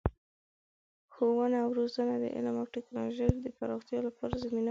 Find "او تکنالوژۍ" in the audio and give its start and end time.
2.61-3.29